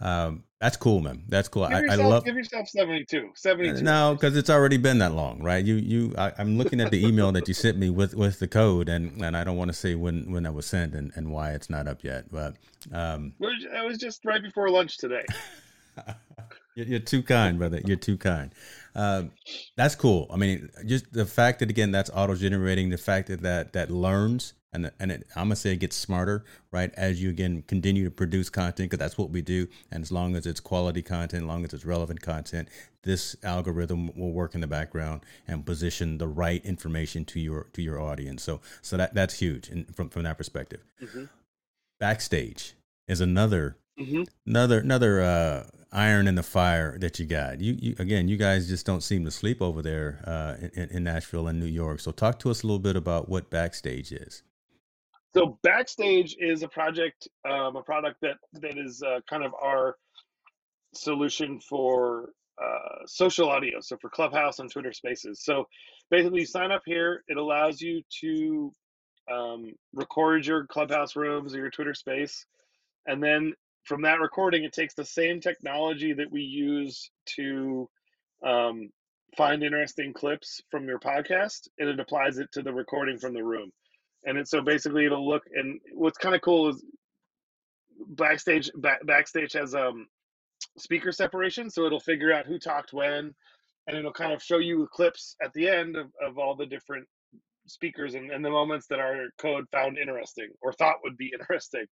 [0.00, 1.22] Um, that's cool, man.
[1.28, 1.68] That's cool.
[1.68, 2.24] Give I, yourself, I love.
[2.24, 3.30] Give yourself 72.
[3.34, 3.82] 72.
[3.82, 5.64] No, because it's already been that long, right?
[5.64, 6.14] You, you.
[6.18, 9.22] I, am looking at the email that you sent me with with the code, and
[9.22, 11.70] and I don't want to say when when that was sent and, and why it's
[11.70, 12.56] not up yet, but
[12.92, 15.24] um, it was just right before lunch today.
[16.86, 17.80] You're too kind, brother.
[17.84, 18.52] You're too kind.
[18.94, 19.32] Um,
[19.76, 20.26] that's cool.
[20.30, 23.90] I mean, just the fact that again that's auto generating, the fact that that that
[23.90, 26.92] learns and and it, I'm gonna say it gets smarter, right?
[26.94, 29.66] As you again continue to produce content, because that's what we do.
[29.90, 32.68] And as long as it's quality content, as long as it's relevant content,
[33.02, 37.82] this algorithm will work in the background and position the right information to your to
[37.82, 38.42] your audience.
[38.42, 40.80] So so that that's huge, and from from that perspective.
[41.02, 41.24] Mm-hmm.
[41.98, 42.74] Backstage
[43.08, 44.24] is another mm-hmm.
[44.46, 47.60] another another uh, iron in the fire that you got.
[47.60, 51.04] You, you again, you guys just don't seem to sleep over there uh, in, in
[51.04, 52.00] Nashville and New York.
[52.00, 54.42] So talk to us a little bit about what Backstage is.
[55.34, 59.96] So Backstage is a project, um, a product that that is uh, kind of our
[60.94, 62.30] solution for
[62.62, 63.80] uh, social audio.
[63.80, 65.44] So for Clubhouse and Twitter Spaces.
[65.44, 65.66] So
[66.10, 67.22] basically, you sign up here.
[67.28, 68.74] It allows you to
[69.30, 72.46] um, record your Clubhouse rooms or your Twitter Space,
[73.06, 73.52] and then
[73.88, 77.88] from that recording, it takes the same technology that we use to
[78.46, 78.90] um,
[79.36, 83.42] find interesting clips from your podcast, and it applies it to the recording from the
[83.42, 83.70] room.
[84.24, 86.84] And it's so basically it'll look and what's kind of cool is
[88.08, 90.06] backstage back, backstage has um
[90.76, 93.32] speaker separation so it'll figure out who talked when
[93.86, 97.06] and it'll kind of show you clips at the end of, of all the different
[97.66, 101.86] speakers and, and the moments that our code found interesting or thought would be interesting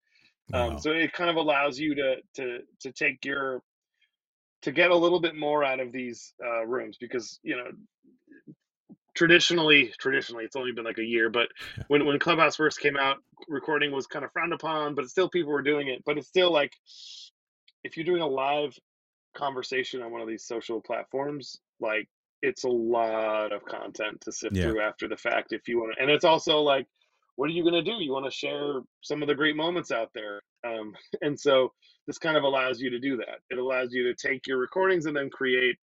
[0.52, 0.76] um, wow.
[0.78, 3.62] so it kind of allows you to to to take your
[4.62, 7.70] to get a little bit more out of these uh, rooms because you know
[9.14, 11.48] traditionally traditionally it's only been like a year but
[11.88, 13.16] when, when clubhouse first came out
[13.48, 16.52] recording was kind of frowned upon but still people were doing it but it's still
[16.52, 16.72] like
[17.82, 18.76] if you're doing a live
[19.34, 22.08] conversation on one of these social platforms like
[22.42, 24.64] it's a lot of content to sift yeah.
[24.64, 26.86] through after the fact if you want to and it's also like
[27.36, 29.90] what are you going to do you want to share some of the great moments
[29.90, 31.72] out there um, and so
[32.06, 35.06] this kind of allows you to do that it allows you to take your recordings
[35.06, 35.76] and then create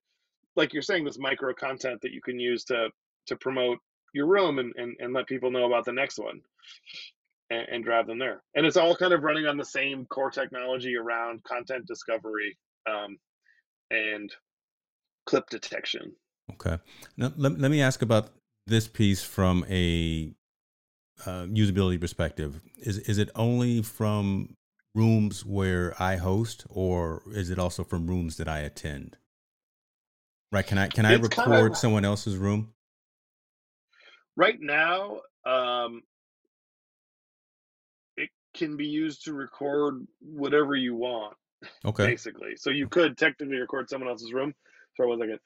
[0.56, 2.90] like you're saying this micro content that you can use to
[3.26, 3.80] to promote
[4.14, 6.40] your room and, and, and let people know about the next one
[7.50, 8.44] and, and drive them there.
[8.56, 12.58] And it's all kind of running on the same core technology around content discovery
[12.90, 13.18] um,
[13.92, 14.32] and
[15.26, 16.14] clip detection.
[16.52, 16.78] Okay.
[17.18, 18.30] Now, let, let me ask about
[18.68, 20.34] this piece from a
[21.26, 22.62] uh, usability perspective.
[22.78, 24.56] Is, is it only from
[24.96, 29.18] rooms where I host, or is it also from rooms that I attend?
[30.52, 30.66] Right?
[30.66, 32.74] Can I can I record kind of, someone else's room?
[34.36, 36.02] right now um,
[38.18, 41.36] it can be used to record whatever you want
[41.86, 44.54] okay basically so you could technically record someone else's room
[44.96, 45.40] sorry one second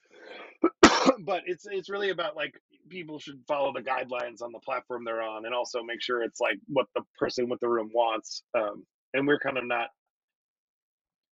[1.20, 2.54] but it's it's really about like
[2.90, 6.40] people should follow the guidelines on the platform they're on and also make sure it's
[6.40, 9.90] like what the person with the room wants um, and we're kind of not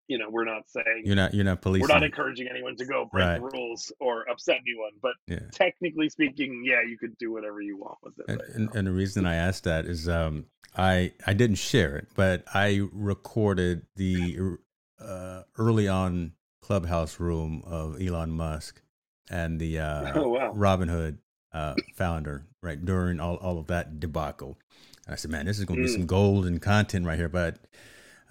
[0.07, 1.87] you know, we're not saying you're not you're not policing.
[1.87, 3.41] We're not encouraging anyone to go break right.
[3.41, 4.91] rules or upset anyone.
[5.01, 5.39] But yeah.
[5.51, 8.25] technically speaking, yeah, you could do whatever you want with it.
[8.27, 10.45] And, right and, and, the reason I asked that is um,
[10.77, 14.57] I I didn't share it, but I recorded the
[14.99, 18.81] uh, early on clubhouse room of Elon Musk
[19.29, 20.53] and the uh, oh, wow.
[20.53, 21.17] Robinhood
[21.53, 24.57] uh, founder right during all, all of that debacle.
[25.05, 25.87] And I said, man, this is going to mm.
[25.87, 27.57] be some golden content right here, but.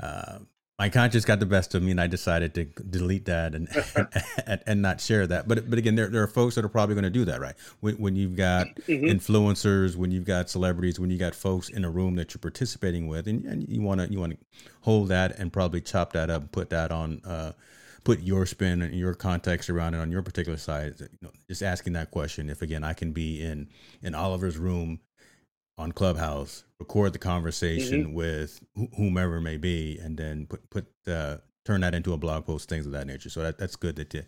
[0.01, 0.39] Uh,
[0.79, 3.69] my conscience got the best of me, and I decided to delete that and
[4.47, 5.47] and, and, not share that.
[5.47, 7.55] But but again, there, there are folks that are probably going to do that, right?
[7.81, 9.05] When, when you've got mm-hmm.
[9.05, 13.07] influencers, when you've got celebrities, when you got folks in a room that you're participating
[13.07, 14.39] with, and, and you want to you want to
[14.81, 17.21] hold that and probably chop that up and put that on.
[17.25, 17.53] Uh,
[18.05, 20.95] put your spin and your context around it on your particular side.
[21.01, 22.51] You know, just asking that question.
[22.51, 23.69] If again, I can be in
[24.03, 25.01] in Oliver's room
[25.77, 28.15] on Clubhouse, record the conversation mm-hmm.
[28.15, 28.61] with
[28.97, 32.69] whomever it may be, and then put put uh, turn that into a blog post,
[32.69, 33.31] things of that nature.
[33.31, 34.23] So that, that's good that you,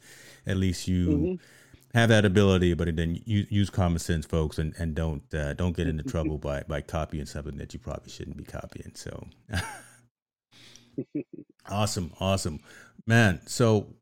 [0.46, 1.98] at least you mm-hmm.
[1.98, 5.76] have that ability, but then you, use common sense, folks, and, and don't uh, don't
[5.76, 8.92] get into trouble by by copying something that you probably shouldn't be copying.
[8.94, 9.28] So
[11.70, 12.60] awesome, awesome,
[13.06, 13.40] man.
[13.46, 13.96] So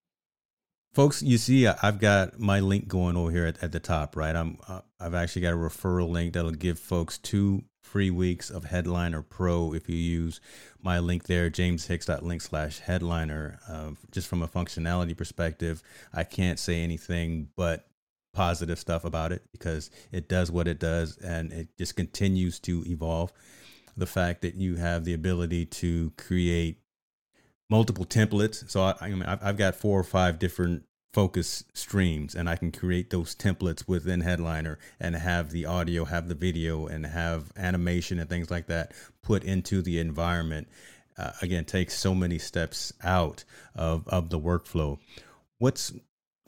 [0.94, 4.36] folks you see i've got my link going over here at, at the top right
[4.36, 8.64] i'm uh, i've actually got a referral link that'll give folks two free weeks of
[8.64, 10.40] headliner pro if you use
[10.80, 16.80] my link there jameshicks.link slash headliner uh, just from a functionality perspective i can't say
[16.80, 17.88] anything but
[18.32, 22.84] positive stuff about it because it does what it does and it just continues to
[22.86, 23.32] evolve
[23.96, 26.78] the fact that you have the ability to create
[27.70, 28.68] multiple templates.
[28.70, 32.72] So I, I mean, I've got four or five different focus streams, and I can
[32.72, 38.18] create those templates within Headliner and have the audio, have the video, and have animation
[38.18, 40.68] and things like that put into the environment.
[41.16, 43.44] Uh, again, takes so many steps out
[43.76, 44.98] of of the workflow.
[45.58, 45.92] What's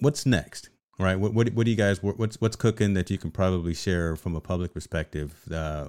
[0.01, 0.71] what's next?
[0.99, 1.15] Right.
[1.15, 4.35] What, what, what do you guys what's what's cooking that you can probably share from
[4.35, 5.89] a public perspective uh,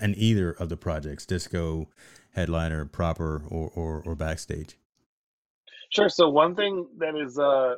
[0.00, 1.88] and either of the projects, disco,
[2.36, 4.78] headliner, proper, or, or, or backstage?
[5.90, 6.08] Sure.
[6.08, 7.76] So one thing that is uh,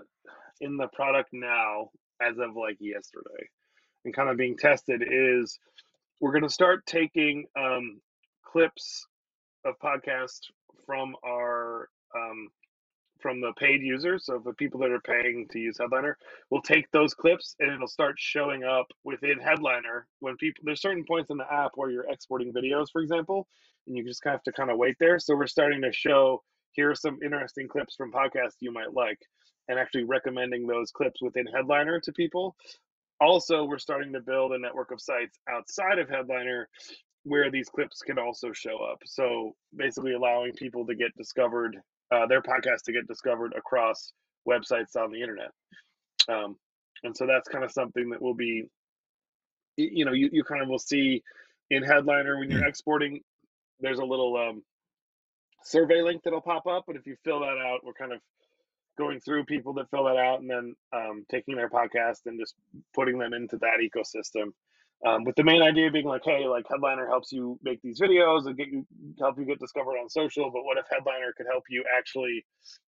[0.60, 1.90] in the product now,
[2.20, 3.48] as of like yesterday,
[4.04, 5.58] and kind of being tested, is
[6.20, 8.00] we're going to start taking um,
[8.44, 9.06] clips
[9.64, 10.50] of podcasts
[10.84, 12.48] from our um,
[13.20, 16.16] from the paid users, so the people that are paying to use Headliner,
[16.50, 20.62] will take those clips and it'll start showing up within Headliner when people.
[20.64, 23.48] There's certain points in the app where you're exporting videos, for example,
[23.86, 25.18] and you just kind of have to kind of wait there.
[25.18, 29.18] So we're starting to show here are some interesting clips from podcasts you might like,
[29.68, 32.56] and actually recommending those clips within Headliner to people.
[33.20, 36.68] Also, we're starting to build a network of sites outside of Headliner
[37.28, 38.98] where these clips can also show up.
[39.04, 41.76] So basically, allowing people to get discovered
[42.10, 44.12] uh, their podcast to get discovered across
[44.48, 45.50] websites on the internet.
[46.28, 46.56] Um,
[47.04, 48.64] and so that's kind of something that will be,
[49.76, 51.22] you know, you, you kind of will see
[51.70, 53.20] in Headliner when you're exporting,
[53.80, 54.62] there's a little um,
[55.62, 56.84] survey link that'll pop up.
[56.86, 58.20] But if you fill that out, we're kind of
[58.98, 62.54] going through people that fill that out and then um, taking their podcast and just
[62.94, 64.52] putting them into that ecosystem
[65.06, 68.46] um, with the main idea being like, hey, like Headliner helps you make these videos
[68.46, 68.84] and get you
[69.18, 70.50] help you get discovered on social.
[70.50, 72.44] But what if Headliner could help you actually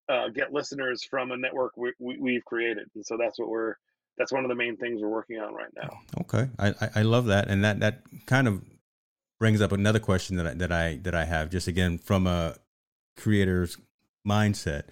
[0.08, 2.88] uh, get listeners from a network we, we, have created?
[2.95, 3.76] And so that's what we're
[4.17, 6.00] that's one of the main things we're working on right now.
[6.22, 8.63] Okay, I, I love that, and that that kind of
[9.39, 11.52] brings up another question that I, that I that I have.
[11.52, 12.56] Just again from a
[13.17, 13.78] creator's
[14.28, 14.84] mindset,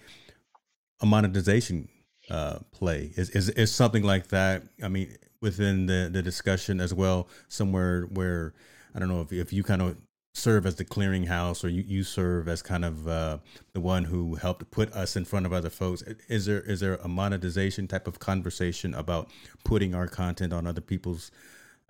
[1.00, 1.88] a monetization
[2.30, 4.62] uh, play is, is is something like that.
[4.82, 8.54] I mean within the, the discussion as well, somewhere where
[8.94, 9.96] I don't know if, if you kind of
[10.34, 13.38] serve as the clearinghouse or you, you serve as kind of uh,
[13.72, 16.02] the one who helped put us in front of other folks.
[16.28, 19.28] Is there is there a monetization type of conversation about
[19.64, 21.30] putting our content on other people's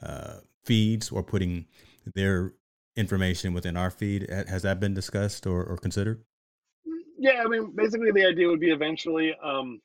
[0.03, 1.67] uh, feeds or putting
[2.15, 2.53] their
[2.97, 4.29] information within our feed?
[4.31, 6.23] Has that been discussed or, or considered?
[7.19, 9.81] Yeah, I mean, basically the idea would be eventually um,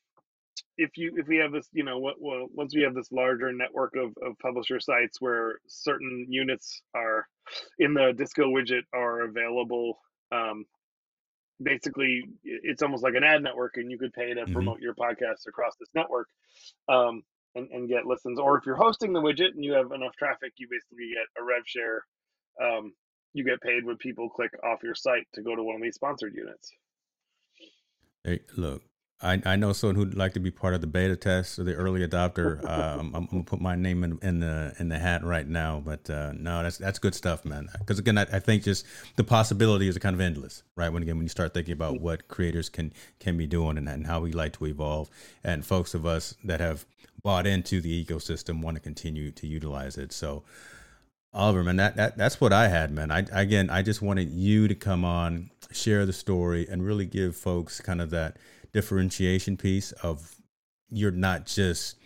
[0.78, 3.52] if you if we have this you know what well once we have this larger
[3.52, 7.28] network of, of publisher sites where certain units are
[7.80, 10.00] in the disco widget are available
[10.32, 10.66] um,
[11.62, 14.54] basically it's almost like an ad network and you could pay to mm-hmm.
[14.54, 16.28] promote your podcast across this network
[16.90, 17.22] um,
[17.56, 20.54] and, and get listens or if you're hosting the widget and you have enough traffic
[20.58, 22.04] you basically get a rev share
[22.62, 22.94] um,
[23.34, 25.96] you get paid when people click off your site to go to one of these
[25.96, 26.72] sponsored units
[28.24, 28.82] hey look
[29.24, 31.74] I, I know someone who'd like to be part of the beta test or the
[31.74, 32.62] early adopter.
[32.74, 35.82] Um, I'm, I'm, gonna put my name in, in, the in the hat right now,
[35.86, 37.70] but uh, no, that's that's good stuff, man.
[37.78, 40.90] Because again, I, I, think just the possibilities are kind of endless, right?
[40.90, 44.08] When again, when you start thinking about what creators can can be doing and, and
[44.08, 45.10] how we like to evolve,
[45.44, 46.86] and folks of us that have
[47.22, 50.12] bought into the ecosystem want to continue to utilize it.
[50.12, 50.44] So,
[51.34, 53.12] Oliver, man, that, that that's what I had, man.
[53.12, 57.36] I again, I just wanted you to come on, share the story, and really give
[57.36, 58.38] folks kind of that
[58.74, 60.36] differentiation piece of
[60.90, 61.98] you're not just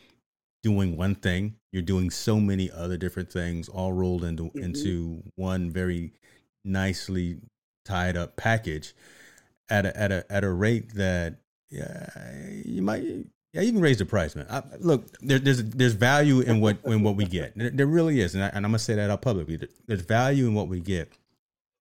[0.63, 4.59] doing one thing you're doing so many other different things all rolled into mm-hmm.
[4.59, 6.11] into one very
[6.65, 7.37] nicely
[7.85, 8.93] tied up package
[9.69, 11.35] at a at a at a rate that
[11.69, 12.09] yeah
[12.65, 13.03] you might
[13.53, 14.45] yeah you can raise the price man.
[14.49, 17.57] I, look there, there's there's value in what in what we get.
[17.57, 19.59] There, there really is and, I, and I'm gonna say that out publicly.
[19.85, 21.11] There's value in what we get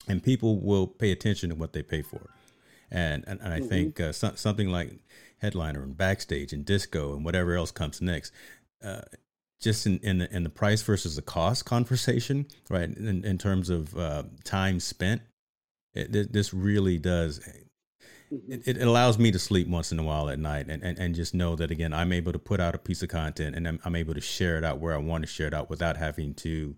[0.09, 2.30] and people will pay attention to what they pay for
[2.91, 3.68] and and, and I mm-hmm.
[3.68, 4.93] think uh, so, something like
[5.39, 8.32] headliner and backstage and disco and whatever else comes next.
[8.84, 9.03] Uh,
[9.59, 12.95] just in, in the, in the price versus the cost conversation, right?
[12.95, 15.22] In, in terms of uh, time spent,
[15.97, 18.53] it, this really does mm-hmm.
[18.53, 21.14] it, it, allows me to sleep once in a while at night and, and, and
[21.14, 23.80] just know that again i'm able to put out a piece of content and I'm,
[23.84, 26.34] I'm able to share it out where i want to share it out without having
[26.34, 26.76] to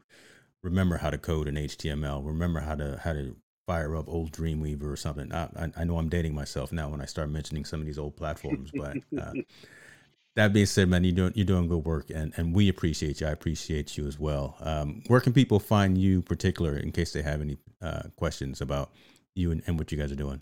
[0.62, 3.36] remember how to code in html remember how to how to
[3.68, 7.02] fire up old dreamweaver or something i, I, I know i'm dating myself now when
[7.02, 9.32] i start mentioning some of these old platforms but uh,
[10.38, 13.26] that being said, man, you're doing you're doing good work, and and we appreciate you.
[13.26, 14.56] I appreciate you as well.
[14.60, 18.92] Um, where can people find you, particular, in case they have any uh, questions about
[19.34, 20.40] you and, and what you guys are doing?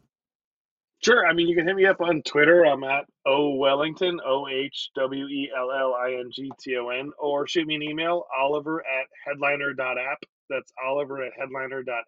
[1.02, 1.26] Sure.
[1.26, 2.66] I mean, you can hit me up on Twitter.
[2.66, 6.90] I'm at O Wellington, O H W E L L I N G T O
[6.90, 10.18] N, or shoot me an email, Oliver at headliner.app.
[10.50, 12.04] That's Oliver at headliner.app.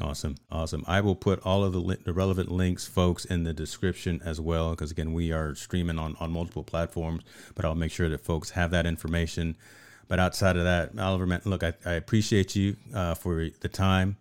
[0.00, 0.84] Awesome, awesome.
[0.86, 4.40] I will put all of the, li- the relevant links, folks, in the description as
[4.40, 7.24] well, because again, we are streaming on on multiple platforms.
[7.54, 9.56] But I'll make sure that folks have that information.
[10.06, 14.18] But outside of that, Oliver, man, look, I, I appreciate you uh, for the time,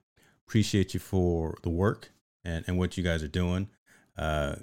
[0.47, 2.11] appreciate you for the work
[2.43, 3.69] and and what you guys are doing.
[4.17, 4.55] Uh,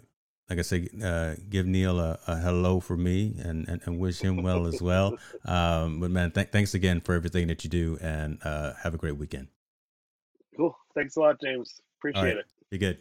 [0.50, 4.20] like I say, uh, give Neil a, a, hello for me and, and, and, wish
[4.20, 5.16] him well as well.
[5.46, 8.98] Um, but man, th- thanks again for everything that you do and uh, have a
[8.98, 9.48] great weekend.
[10.94, 11.80] Thanks a lot, James.
[11.98, 12.36] Appreciate right.
[12.38, 12.46] it.
[12.70, 12.98] Be good.